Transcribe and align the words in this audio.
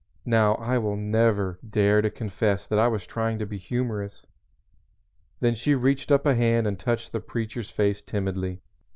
"Now 0.25 0.55
I 0.55 0.79
will 0.79 0.95
never 0.95 1.59
dare 1.69 2.01
to 2.01 2.09
confess 2.09 2.65
that 2.67 2.79
I 2.79 2.87
was 2.87 3.05
trying 3.05 3.37
to 3.37 3.45
be 3.45 3.59
humorous." 3.59 4.25
Then 5.41 5.53
she 5.53 5.75
reached 5.75 6.11
up 6.11 6.25
a 6.25 6.33
hand 6.33 6.65
and 6.65 6.79
touched 6.79 7.11
the 7.11 7.19
Preacher's 7.21 7.69
face 7.69 8.01
timidly. 8.01 8.61